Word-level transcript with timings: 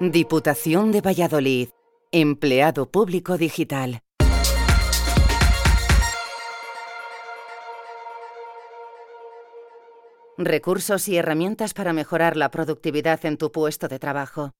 Diputación 0.00 0.92
de 0.92 1.00
Valladolid. 1.00 1.70
Empleado 2.12 2.88
Público 2.88 3.36
Digital. 3.36 3.98
Recursos 10.36 11.08
y 11.08 11.16
herramientas 11.16 11.74
para 11.74 11.92
mejorar 11.92 12.36
la 12.36 12.52
productividad 12.52 13.26
en 13.26 13.38
tu 13.38 13.50
puesto 13.50 13.88
de 13.88 13.98
trabajo. 13.98 14.52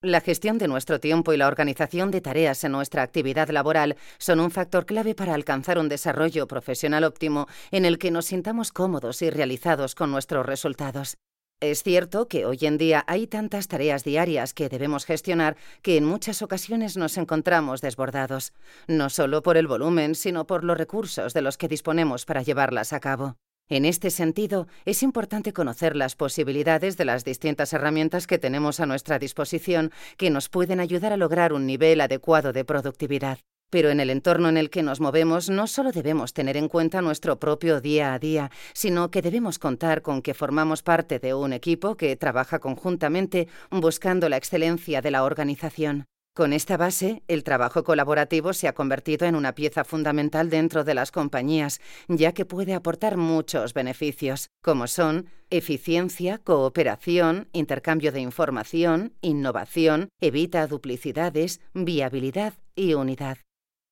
La 0.00 0.22
gestión 0.22 0.56
de 0.56 0.68
nuestro 0.68 1.00
tiempo 1.00 1.34
y 1.34 1.36
la 1.36 1.48
organización 1.48 2.10
de 2.10 2.22
tareas 2.22 2.64
en 2.64 2.72
nuestra 2.72 3.02
actividad 3.02 3.50
laboral 3.50 3.98
son 4.16 4.40
un 4.40 4.50
factor 4.50 4.86
clave 4.86 5.14
para 5.14 5.34
alcanzar 5.34 5.78
un 5.78 5.90
desarrollo 5.90 6.46
profesional 6.46 7.04
óptimo 7.04 7.46
en 7.72 7.84
el 7.84 7.98
que 7.98 8.10
nos 8.10 8.24
sintamos 8.24 8.72
cómodos 8.72 9.20
y 9.20 9.28
realizados 9.28 9.94
con 9.94 10.10
nuestros 10.10 10.46
resultados. 10.46 11.18
Es 11.60 11.82
cierto 11.82 12.28
que 12.28 12.46
hoy 12.46 12.58
en 12.60 12.78
día 12.78 13.02
hay 13.08 13.26
tantas 13.26 13.66
tareas 13.66 14.04
diarias 14.04 14.54
que 14.54 14.68
debemos 14.68 15.04
gestionar 15.04 15.56
que 15.82 15.96
en 15.96 16.04
muchas 16.04 16.40
ocasiones 16.40 16.96
nos 16.96 17.18
encontramos 17.18 17.80
desbordados, 17.80 18.52
no 18.86 19.10
solo 19.10 19.42
por 19.42 19.56
el 19.56 19.66
volumen, 19.66 20.14
sino 20.14 20.46
por 20.46 20.62
los 20.62 20.78
recursos 20.78 21.34
de 21.34 21.42
los 21.42 21.58
que 21.58 21.66
disponemos 21.66 22.26
para 22.26 22.42
llevarlas 22.42 22.92
a 22.92 23.00
cabo. 23.00 23.34
En 23.68 23.86
este 23.86 24.10
sentido, 24.10 24.68
es 24.84 25.02
importante 25.02 25.52
conocer 25.52 25.96
las 25.96 26.14
posibilidades 26.14 26.96
de 26.96 27.04
las 27.04 27.24
distintas 27.24 27.72
herramientas 27.72 28.28
que 28.28 28.38
tenemos 28.38 28.78
a 28.78 28.86
nuestra 28.86 29.18
disposición 29.18 29.90
que 30.16 30.30
nos 30.30 30.48
pueden 30.48 30.78
ayudar 30.78 31.12
a 31.12 31.16
lograr 31.16 31.52
un 31.52 31.66
nivel 31.66 32.00
adecuado 32.00 32.52
de 32.52 32.64
productividad. 32.64 33.40
Pero 33.70 33.90
en 33.90 34.00
el 34.00 34.10
entorno 34.10 34.48
en 34.48 34.56
el 34.56 34.70
que 34.70 34.82
nos 34.82 35.00
movemos 35.00 35.50
no 35.50 35.66
solo 35.66 35.92
debemos 35.92 36.32
tener 36.32 36.56
en 36.56 36.68
cuenta 36.68 37.02
nuestro 37.02 37.38
propio 37.38 37.80
día 37.80 38.14
a 38.14 38.18
día, 38.18 38.50
sino 38.72 39.10
que 39.10 39.22
debemos 39.22 39.58
contar 39.58 40.02
con 40.02 40.22
que 40.22 40.34
formamos 40.34 40.82
parte 40.82 41.18
de 41.18 41.34
un 41.34 41.52
equipo 41.52 41.96
que 41.96 42.16
trabaja 42.16 42.58
conjuntamente 42.58 43.48
buscando 43.70 44.28
la 44.28 44.36
excelencia 44.36 45.02
de 45.02 45.10
la 45.10 45.24
organización. 45.24 46.06
Con 46.38 46.52
esta 46.52 46.76
base, 46.76 47.24
el 47.26 47.42
trabajo 47.42 47.82
colaborativo 47.82 48.52
se 48.52 48.68
ha 48.68 48.72
convertido 48.72 49.26
en 49.26 49.34
una 49.34 49.56
pieza 49.56 49.82
fundamental 49.82 50.50
dentro 50.50 50.84
de 50.84 50.94
las 50.94 51.10
compañías, 51.10 51.80
ya 52.06 52.32
que 52.32 52.44
puede 52.44 52.74
aportar 52.74 53.16
muchos 53.16 53.74
beneficios, 53.74 54.46
como 54.62 54.86
son 54.86 55.26
eficiencia, 55.50 56.38
cooperación, 56.38 57.48
intercambio 57.52 58.12
de 58.12 58.20
información, 58.20 59.14
innovación, 59.20 60.10
evita 60.20 60.68
duplicidades, 60.68 61.60
viabilidad 61.74 62.54
y 62.76 62.94
unidad. 62.94 63.38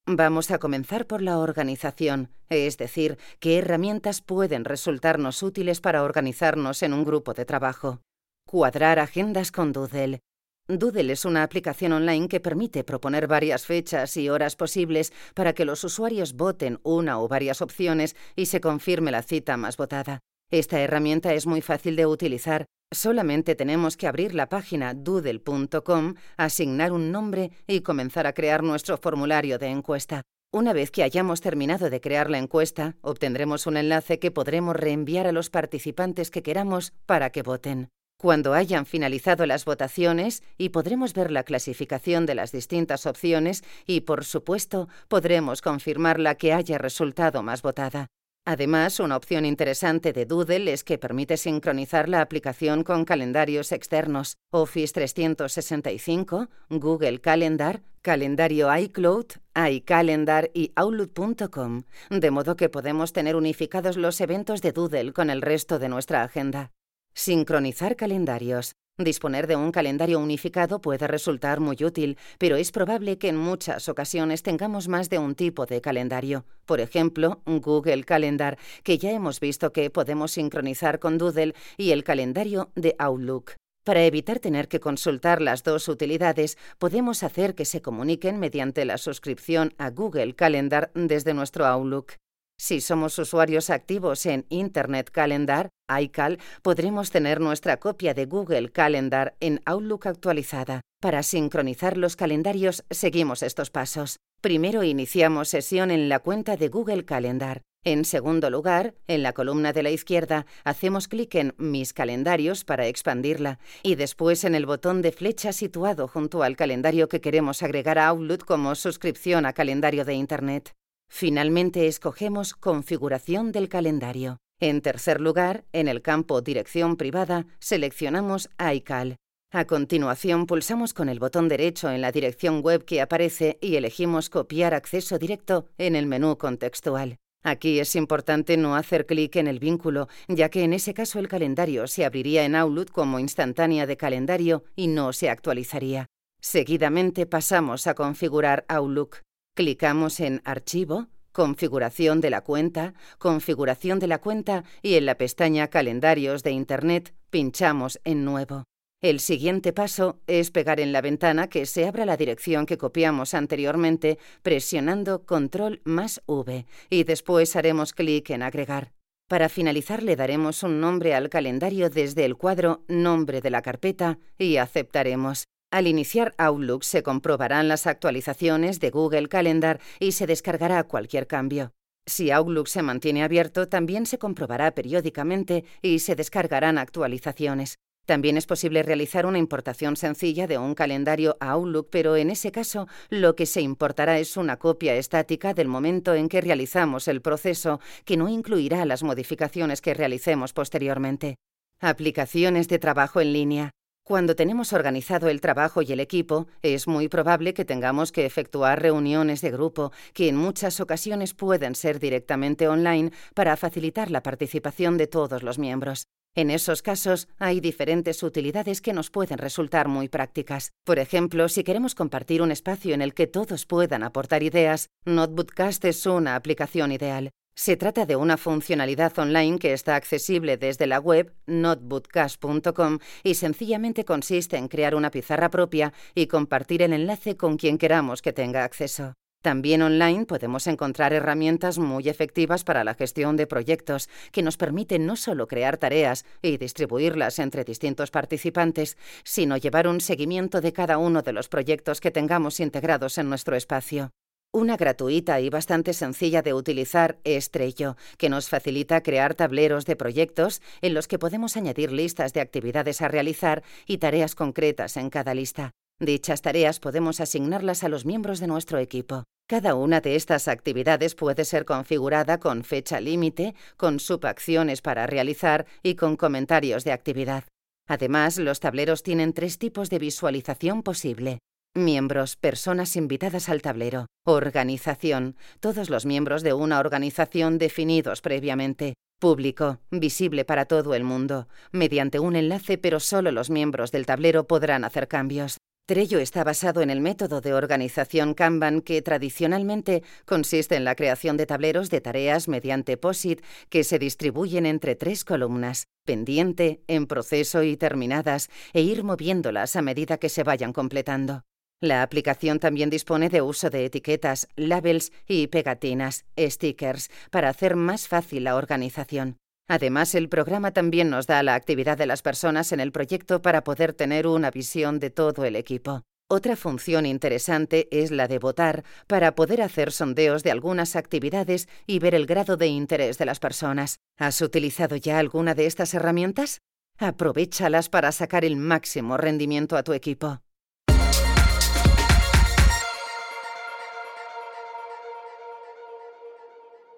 Vamos 0.08 0.52
a 0.52 0.60
comenzar 0.60 1.08
por 1.08 1.20
la 1.20 1.40
organización, 1.40 2.30
es 2.48 2.76
decir, 2.78 3.18
qué 3.40 3.58
herramientas 3.58 4.22
pueden 4.22 4.64
resultarnos 4.64 5.42
útiles 5.42 5.80
para 5.80 6.04
organizarnos 6.04 6.84
en 6.84 6.92
un 6.92 7.04
grupo 7.04 7.34
de 7.34 7.44
trabajo. 7.44 8.02
Cuadrar 8.48 9.00
agendas 9.00 9.50
con 9.50 9.72
Doodle. 9.72 10.20
Doodle 10.68 11.12
es 11.12 11.24
una 11.24 11.42
aplicación 11.42 11.92
online 11.92 12.28
que 12.28 12.38
permite 12.38 12.84
proponer 12.84 13.26
varias 13.26 13.66
fechas 13.66 14.16
y 14.16 14.28
horas 14.28 14.54
posibles 14.54 15.12
para 15.34 15.54
que 15.54 15.64
los 15.64 15.82
usuarios 15.82 16.34
voten 16.34 16.78
una 16.84 17.18
o 17.18 17.26
varias 17.26 17.60
opciones 17.60 18.14
y 18.36 18.46
se 18.46 18.60
confirme 18.60 19.10
la 19.10 19.22
cita 19.22 19.56
más 19.56 19.76
votada. 19.76 20.20
Esta 20.52 20.80
herramienta 20.80 21.34
es 21.34 21.46
muy 21.48 21.62
fácil 21.62 21.96
de 21.96 22.06
utilizar. 22.06 22.66
Solamente 22.92 23.56
tenemos 23.56 23.96
que 23.96 24.06
abrir 24.06 24.34
la 24.34 24.48
página 24.48 24.94
doodle.com, 24.94 26.14
asignar 26.36 26.92
un 26.92 27.10
nombre 27.10 27.50
y 27.66 27.80
comenzar 27.80 28.26
a 28.28 28.32
crear 28.32 28.62
nuestro 28.62 28.96
formulario 28.96 29.58
de 29.58 29.66
encuesta. 29.68 30.22
Una 30.52 30.72
vez 30.72 30.92
que 30.92 31.02
hayamos 31.02 31.40
terminado 31.40 31.90
de 31.90 32.00
crear 32.00 32.30
la 32.30 32.38
encuesta, 32.38 32.96
obtendremos 33.00 33.66
un 33.66 33.76
enlace 33.76 34.20
que 34.20 34.30
podremos 34.30 34.76
reenviar 34.76 35.26
a 35.26 35.32
los 35.32 35.50
participantes 35.50 36.30
que 36.30 36.44
queramos 36.44 36.92
para 37.06 37.30
que 37.30 37.42
voten. 37.42 37.88
Cuando 38.18 38.54
hayan 38.54 38.86
finalizado 38.86 39.44
las 39.44 39.64
votaciones 39.64 40.42
y 40.56 40.70
podremos 40.70 41.12
ver 41.12 41.30
la 41.30 41.42
clasificación 41.42 42.24
de 42.24 42.36
las 42.36 42.52
distintas 42.52 43.04
opciones 43.04 43.64
y, 43.84 44.02
por 44.02 44.24
supuesto, 44.24 44.88
podremos 45.08 45.60
confirmar 45.60 46.18
la 46.18 46.36
que 46.36 46.52
haya 46.52 46.78
resultado 46.78 47.42
más 47.42 47.60
votada. 47.60 48.06
Además, 48.48 49.00
una 49.00 49.16
opción 49.16 49.44
interesante 49.44 50.12
de 50.12 50.24
Doodle 50.24 50.72
es 50.72 50.84
que 50.84 50.98
permite 50.98 51.36
sincronizar 51.36 52.08
la 52.08 52.20
aplicación 52.20 52.84
con 52.84 53.04
calendarios 53.04 53.72
externos, 53.72 54.36
Office 54.52 54.94
365, 54.94 56.48
Google 56.70 57.20
Calendar, 57.20 57.82
calendario 58.02 58.72
iCloud, 58.72 59.26
iCalendar 59.68 60.52
y 60.54 60.70
Outlook.com, 60.76 61.82
de 62.08 62.30
modo 62.30 62.56
que 62.56 62.68
podemos 62.68 63.12
tener 63.12 63.34
unificados 63.34 63.96
los 63.96 64.20
eventos 64.20 64.62
de 64.62 64.70
Doodle 64.70 65.12
con 65.12 65.28
el 65.28 65.42
resto 65.42 65.80
de 65.80 65.88
nuestra 65.88 66.22
agenda. 66.22 66.70
Sincronizar 67.14 67.96
calendarios. 67.96 68.76
Disponer 68.98 69.46
de 69.46 69.56
un 69.56 69.72
calendario 69.72 70.18
unificado 70.18 70.80
puede 70.80 71.06
resultar 71.06 71.60
muy 71.60 71.76
útil, 71.84 72.16
pero 72.38 72.56
es 72.56 72.72
probable 72.72 73.18
que 73.18 73.28
en 73.28 73.36
muchas 73.36 73.90
ocasiones 73.90 74.42
tengamos 74.42 74.88
más 74.88 75.10
de 75.10 75.18
un 75.18 75.34
tipo 75.34 75.66
de 75.66 75.82
calendario. 75.82 76.46
Por 76.64 76.80
ejemplo, 76.80 77.42
Google 77.44 78.04
Calendar, 78.04 78.56
que 78.82 78.96
ya 78.96 79.10
hemos 79.10 79.38
visto 79.38 79.70
que 79.70 79.90
podemos 79.90 80.32
sincronizar 80.32 80.98
con 80.98 81.18
Doodle, 81.18 81.54
y 81.76 81.90
el 81.90 82.04
calendario 82.04 82.70
de 82.74 82.96
Outlook. 82.98 83.52
Para 83.84 84.02
evitar 84.02 84.38
tener 84.38 84.66
que 84.66 84.80
consultar 84.80 85.42
las 85.42 85.62
dos 85.62 85.88
utilidades, 85.88 86.56
podemos 86.78 87.22
hacer 87.22 87.54
que 87.54 87.66
se 87.66 87.82
comuniquen 87.82 88.40
mediante 88.40 88.86
la 88.86 88.96
suscripción 88.96 89.74
a 89.76 89.90
Google 89.90 90.34
Calendar 90.34 90.90
desde 90.94 91.34
nuestro 91.34 91.66
Outlook. 91.66 92.14
Si 92.58 92.80
somos 92.80 93.18
usuarios 93.18 93.68
activos 93.68 94.24
en 94.24 94.46
Internet 94.48 95.10
Calendar, 95.10 95.68
iCal, 96.00 96.38
podremos 96.62 97.10
tener 97.10 97.40
nuestra 97.40 97.76
copia 97.76 98.14
de 98.14 98.24
Google 98.24 98.70
Calendar 98.70 99.36
en 99.40 99.60
Outlook 99.66 100.06
actualizada. 100.06 100.80
Para 101.00 101.22
sincronizar 101.22 101.98
los 101.98 102.16
calendarios, 102.16 102.84
seguimos 102.90 103.42
estos 103.42 103.70
pasos. 103.70 104.16
Primero 104.40 104.82
iniciamos 104.82 105.50
sesión 105.50 105.90
en 105.90 106.08
la 106.08 106.18
cuenta 106.18 106.56
de 106.56 106.68
Google 106.68 107.04
Calendar. 107.04 107.62
En 107.84 108.04
segundo 108.04 108.50
lugar, 108.50 108.94
en 109.06 109.22
la 109.22 109.32
columna 109.32 109.72
de 109.72 109.82
la 109.84 109.90
izquierda, 109.90 110.46
hacemos 110.64 111.08
clic 111.08 111.34
en 111.36 111.54
Mis 111.58 111.92
calendarios 111.92 112.64
para 112.64 112.86
expandirla 112.86 113.60
y 113.82 113.94
después 113.94 114.42
en 114.44 114.54
el 114.54 114.66
botón 114.66 115.02
de 115.02 115.12
flecha 115.12 115.52
situado 115.52 116.08
junto 116.08 116.42
al 116.42 116.56
calendario 116.56 117.08
que 117.08 117.20
queremos 117.20 117.62
agregar 117.62 117.98
a 117.98 118.08
Outlook 118.08 118.44
como 118.44 118.74
suscripción 118.74 119.46
a 119.46 119.52
calendario 119.52 120.04
de 120.04 120.14
Internet. 120.14 120.74
Finalmente 121.08 121.86
escogemos 121.86 122.54
Configuración 122.54 123.52
del 123.52 123.68
calendario. 123.68 124.38
En 124.60 124.80
tercer 124.80 125.20
lugar, 125.20 125.64
en 125.72 125.88
el 125.88 126.02
campo 126.02 126.40
Dirección 126.40 126.96
privada, 126.96 127.46
seleccionamos 127.58 128.48
iCal. 128.74 129.16
A 129.52 129.64
continuación, 129.64 130.46
pulsamos 130.46 130.92
con 130.92 131.08
el 131.08 131.18
botón 131.18 131.48
derecho 131.48 131.90
en 131.90 132.00
la 132.00 132.10
dirección 132.10 132.62
web 132.62 132.84
que 132.84 133.00
aparece 133.00 133.58
y 133.60 133.76
elegimos 133.76 134.28
Copiar 134.28 134.74
acceso 134.74 135.18
directo 135.18 135.66
en 135.78 135.94
el 135.94 136.06
menú 136.06 136.36
contextual. 136.36 137.16
Aquí 137.42 137.78
es 137.78 137.94
importante 137.94 138.56
no 138.56 138.74
hacer 138.74 139.06
clic 139.06 139.36
en 139.36 139.46
el 139.46 139.60
vínculo, 139.60 140.08
ya 140.26 140.48
que 140.48 140.64
en 140.64 140.72
ese 140.72 140.94
caso 140.94 141.20
el 141.20 141.28
calendario 141.28 141.86
se 141.86 142.04
abriría 142.04 142.44
en 142.44 142.56
Outlook 142.56 142.90
como 142.90 143.20
instantánea 143.20 143.86
de 143.86 143.96
calendario 143.96 144.64
y 144.74 144.88
no 144.88 145.12
se 145.12 145.30
actualizaría. 145.30 146.06
Seguidamente 146.40 147.24
pasamos 147.24 147.86
a 147.86 147.94
configurar 147.94 148.64
Outlook. 148.68 149.18
Clicamos 149.56 150.20
en 150.20 150.42
Archivo, 150.44 151.06
Configuración 151.32 152.20
de 152.20 152.28
la 152.28 152.42
cuenta, 152.42 152.92
Configuración 153.16 153.98
de 153.98 154.06
la 154.06 154.18
cuenta 154.18 154.64
y 154.82 154.96
en 154.96 155.06
la 155.06 155.16
pestaña 155.16 155.68
Calendarios 155.68 156.42
de 156.42 156.50
Internet 156.50 157.14
pinchamos 157.30 157.98
en 158.04 158.26
Nuevo. 158.26 158.64
El 159.00 159.18
siguiente 159.18 159.72
paso 159.72 160.20
es 160.26 160.50
pegar 160.50 160.78
en 160.78 160.92
la 160.92 161.00
ventana 161.00 161.48
que 161.48 161.64
se 161.64 161.86
abra 161.86 162.04
la 162.04 162.18
dirección 162.18 162.66
que 162.66 162.76
copiamos 162.76 163.32
anteriormente 163.32 164.18
presionando 164.42 165.24
Control 165.24 165.80
más 165.84 166.20
V 166.26 166.66
y 166.90 167.04
después 167.04 167.56
haremos 167.56 167.94
clic 167.94 168.28
en 168.28 168.42
Agregar. 168.42 168.92
Para 169.26 169.48
finalizar 169.48 170.02
le 170.02 170.16
daremos 170.16 170.64
un 170.64 170.82
nombre 170.82 171.14
al 171.14 171.30
calendario 171.30 171.88
desde 171.88 172.26
el 172.26 172.36
cuadro 172.36 172.84
Nombre 172.88 173.40
de 173.40 173.48
la 173.48 173.62
carpeta 173.62 174.18
y 174.36 174.58
aceptaremos. 174.58 175.46
Al 175.76 175.86
iniciar 175.86 176.34
Outlook 176.38 176.84
se 176.84 177.02
comprobarán 177.02 177.68
las 177.68 177.86
actualizaciones 177.86 178.80
de 178.80 178.88
Google 178.88 179.28
Calendar 179.28 179.78
y 180.00 180.12
se 180.12 180.26
descargará 180.26 180.84
cualquier 180.84 181.26
cambio. 181.26 181.74
Si 182.06 182.30
Outlook 182.30 182.66
se 182.66 182.80
mantiene 182.80 183.22
abierto, 183.22 183.68
también 183.68 184.06
se 184.06 184.16
comprobará 184.16 184.74
periódicamente 184.74 185.66
y 185.82 185.98
se 185.98 186.14
descargarán 186.14 186.78
actualizaciones. 186.78 187.76
También 188.06 188.38
es 188.38 188.46
posible 188.46 188.84
realizar 188.84 189.26
una 189.26 189.36
importación 189.36 189.96
sencilla 189.96 190.46
de 190.46 190.56
un 190.56 190.74
calendario 190.74 191.36
a 191.40 191.50
Outlook, 191.50 191.88
pero 191.90 192.16
en 192.16 192.30
ese 192.30 192.50
caso 192.50 192.88
lo 193.10 193.36
que 193.36 193.44
se 193.44 193.60
importará 193.60 194.18
es 194.18 194.38
una 194.38 194.56
copia 194.56 194.94
estática 194.94 195.52
del 195.52 195.68
momento 195.68 196.14
en 196.14 196.30
que 196.30 196.40
realizamos 196.40 197.06
el 197.06 197.20
proceso, 197.20 197.80
que 198.06 198.16
no 198.16 198.30
incluirá 198.30 198.86
las 198.86 199.02
modificaciones 199.02 199.82
que 199.82 199.92
realicemos 199.92 200.54
posteriormente. 200.54 201.36
Aplicaciones 201.80 202.66
de 202.68 202.78
trabajo 202.78 203.20
en 203.20 203.34
línea. 203.34 203.75
Cuando 204.06 204.36
tenemos 204.36 204.72
organizado 204.72 205.28
el 205.28 205.40
trabajo 205.40 205.82
y 205.82 205.90
el 205.90 205.98
equipo, 205.98 206.46
es 206.62 206.86
muy 206.86 207.08
probable 207.08 207.54
que 207.54 207.64
tengamos 207.64 208.12
que 208.12 208.24
efectuar 208.24 208.80
reuniones 208.80 209.40
de 209.40 209.50
grupo, 209.50 209.90
que 210.14 210.28
en 210.28 210.36
muchas 210.36 210.78
ocasiones 210.78 211.34
pueden 211.34 211.74
ser 211.74 211.98
directamente 211.98 212.68
online 212.68 213.10
para 213.34 213.56
facilitar 213.56 214.12
la 214.12 214.22
participación 214.22 214.96
de 214.96 215.08
todos 215.08 215.42
los 215.42 215.58
miembros. 215.58 216.06
En 216.36 216.52
esos 216.52 216.82
casos 216.82 217.26
hay 217.40 217.58
diferentes 217.58 218.22
utilidades 218.22 218.80
que 218.80 218.92
nos 218.92 219.10
pueden 219.10 219.38
resultar 219.38 219.88
muy 219.88 220.08
prácticas. 220.08 220.70
Por 220.84 221.00
ejemplo, 221.00 221.48
si 221.48 221.64
queremos 221.64 221.96
compartir 221.96 222.42
un 222.42 222.52
espacio 222.52 222.94
en 222.94 223.02
el 223.02 223.12
que 223.12 223.26
todos 223.26 223.66
puedan 223.66 224.04
aportar 224.04 224.44
ideas, 224.44 224.86
Notebookcast 225.04 225.84
es 225.84 226.06
una 226.06 226.36
aplicación 226.36 226.92
ideal. 226.92 227.32
Se 227.58 227.78
trata 227.78 228.04
de 228.04 228.16
una 228.16 228.36
funcionalidad 228.36 229.18
online 229.18 229.58
que 229.58 229.72
está 229.72 229.96
accesible 229.96 230.58
desde 230.58 230.86
la 230.86 231.00
web 231.00 231.32
notebookcast.com 231.46 232.98
y 233.22 233.32
sencillamente 233.32 234.04
consiste 234.04 234.58
en 234.58 234.68
crear 234.68 234.94
una 234.94 235.10
pizarra 235.10 235.48
propia 235.48 235.94
y 236.14 236.26
compartir 236.26 236.82
el 236.82 236.92
enlace 236.92 237.38
con 237.38 237.56
quien 237.56 237.78
queramos 237.78 238.20
que 238.20 238.34
tenga 238.34 238.62
acceso. 238.62 239.14
También 239.42 239.80
online 239.80 240.26
podemos 240.26 240.66
encontrar 240.66 241.14
herramientas 241.14 241.78
muy 241.78 242.10
efectivas 242.10 242.62
para 242.62 242.84
la 242.84 242.92
gestión 242.92 243.38
de 243.38 243.46
proyectos 243.46 244.10
que 244.32 244.42
nos 244.42 244.58
permiten 244.58 245.06
no 245.06 245.16
solo 245.16 245.46
crear 245.46 245.78
tareas 245.78 246.26
y 246.42 246.58
distribuirlas 246.58 247.38
entre 247.38 247.64
distintos 247.64 248.10
participantes, 248.10 248.98
sino 249.24 249.56
llevar 249.56 249.88
un 249.88 250.02
seguimiento 250.02 250.60
de 250.60 250.74
cada 250.74 250.98
uno 250.98 251.22
de 251.22 251.32
los 251.32 251.48
proyectos 251.48 252.02
que 252.02 252.10
tengamos 252.10 252.60
integrados 252.60 253.16
en 253.16 253.30
nuestro 253.30 253.56
espacio. 253.56 254.10
Una 254.52 254.76
gratuita 254.76 255.40
y 255.40 255.50
bastante 255.50 255.92
sencilla 255.92 256.40
de 256.40 256.54
utilizar 256.54 257.18
es 257.24 257.50
Trello, 257.50 257.96
que 258.16 258.30
nos 258.30 258.48
facilita 258.48 259.02
crear 259.02 259.34
tableros 259.34 259.84
de 259.84 259.96
proyectos 259.96 260.62
en 260.80 260.94
los 260.94 261.08
que 261.08 261.18
podemos 261.18 261.56
añadir 261.56 261.92
listas 261.92 262.32
de 262.32 262.40
actividades 262.40 263.02
a 263.02 263.08
realizar 263.08 263.62
y 263.86 263.98
tareas 263.98 264.34
concretas 264.34 264.96
en 264.96 265.10
cada 265.10 265.34
lista. 265.34 265.72
Dichas 266.00 266.42
tareas 266.42 266.80
podemos 266.80 267.20
asignarlas 267.20 267.84
a 267.84 267.88
los 267.88 268.06
miembros 268.06 268.40
de 268.40 268.46
nuestro 268.46 268.78
equipo. 268.78 269.24
Cada 269.48 269.74
una 269.74 270.00
de 270.00 270.16
estas 270.16 270.48
actividades 270.48 271.14
puede 271.14 271.44
ser 271.44 271.64
configurada 271.64 272.38
con 272.38 272.64
fecha 272.64 273.00
límite, 273.00 273.54
con 273.76 274.00
subacciones 274.00 274.82
para 274.82 275.06
realizar 275.06 275.66
y 275.82 275.94
con 275.94 276.16
comentarios 276.16 276.82
de 276.84 276.92
actividad. 276.92 277.44
Además, 277.86 278.38
los 278.38 278.58
tableros 278.60 279.02
tienen 279.02 279.32
tres 279.32 279.58
tipos 279.58 279.88
de 279.88 279.98
visualización 279.98 280.82
posible. 280.82 281.38
Miembros, 281.76 282.36
personas 282.36 282.96
invitadas 282.96 283.50
al 283.50 283.60
tablero. 283.60 284.06
Organización, 284.24 285.36
todos 285.60 285.90
los 285.90 286.06
miembros 286.06 286.42
de 286.42 286.54
una 286.54 286.80
organización 286.80 287.58
definidos 287.58 288.22
previamente. 288.22 288.94
Público, 289.20 289.80
visible 289.90 290.46
para 290.46 290.64
todo 290.64 290.94
el 290.94 291.04
mundo. 291.04 291.48
Mediante 291.72 292.18
un 292.18 292.34
enlace, 292.34 292.78
pero 292.78 292.98
solo 292.98 293.30
los 293.30 293.50
miembros 293.50 293.92
del 293.92 294.06
tablero 294.06 294.46
podrán 294.46 294.84
hacer 294.84 295.06
cambios. 295.06 295.58
Trello 295.86 296.18
está 296.18 296.44
basado 296.44 296.80
en 296.80 296.88
el 296.88 297.02
método 297.02 297.42
de 297.42 297.52
organización 297.52 298.32
Kanban 298.32 298.80
que 298.80 299.02
tradicionalmente 299.02 300.02
consiste 300.24 300.76
en 300.76 300.84
la 300.84 300.94
creación 300.94 301.36
de 301.36 301.44
tableros 301.44 301.90
de 301.90 302.00
tareas 302.00 302.48
mediante 302.48 302.96
POSIT 302.96 303.42
que 303.68 303.84
se 303.84 303.98
distribuyen 303.98 304.64
entre 304.64 304.96
tres 304.96 305.26
columnas, 305.26 305.88
pendiente, 306.06 306.80
en 306.86 307.06
proceso 307.06 307.62
y 307.62 307.76
terminadas, 307.76 308.48
e 308.72 308.80
ir 308.80 309.04
moviéndolas 309.04 309.76
a 309.76 309.82
medida 309.82 310.16
que 310.16 310.30
se 310.30 310.42
vayan 310.42 310.72
completando. 310.72 311.42
La 311.82 312.02
aplicación 312.02 312.58
también 312.58 312.88
dispone 312.88 313.28
de 313.28 313.42
uso 313.42 313.68
de 313.68 313.84
etiquetas, 313.84 314.48
labels 314.56 315.12
y 315.28 315.48
pegatinas, 315.48 316.24
stickers, 316.38 317.10
para 317.30 317.50
hacer 317.50 317.76
más 317.76 318.08
fácil 318.08 318.44
la 318.44 318.56
organización. 318.56 319.36
Además, 319.68 320.14
el 320.14 320.30
programa 320.30 320.70
también 320.70 321.10
nos 321.10 321.26
da 321.26 321.42
la 321.42 321.54
actividad 321.54 321.98
de 321.98 322.06
las 322.06 322.22
personas 322.22 322.72
en 322.72 322.80
el 322.80 322.92
proyecto 322.92 323.42
para 323.42 323.62
poder 323.62 323.92
tener 323.92 324.26
una 324.26 324.50
visión 324.50 324.98
de 325.00 325.10
todo 325.10 325.44
el 325.44 325.54
equipo. 325.54 326.02
Otra 326.28 326.56
función 326.56 327.04
interesante 327.04 327.88
es 327.90 328.10
la 328.10 328.26
de 328.26 328.38
votar 328.38 328.82
para 329.06 329.34
poder 329.34 329.60
hacer 329.60 329.92
sondeos 329.92 330.42
de 330.42 330.52
algunas 330.52 330.96
actividades 330.96 331.68
y 331.86 331.98
ver 331.98 332.14
el 332.14 332.26
grado 332.26 332.56
de 332.56 332.68
interés 332.68 333.18
de 333.18 333.26
las 333.26 333.38
personas. 333.38 333.98
¿Has 334.18 334.40
utilizado 334.40 334.96
ya 334.96 335.18
alguna 335.18 335.54
de 335.54 335.66
estas 335.66 335.92
herramientas? 335.94 336.60
Aprovéchalas 336.98 337.90
para 337.90 338.10
sacar 338.12 338.44
el 338.44 338.56
máximo 338.56 339.18
rendimiento 339.18 339.76
a 339.76 339.82
tu 339.82 339.92
equipo. 339.92 340.40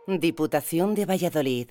Diputación 0.08 0.94
de 0.94 1.04
Valladolid 1.04 1.68